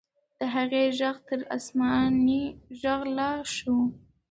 [0.37, 2.43] د هغې ږغ تر آسماني
[2.81, 3.77] ږغ لا ښه و.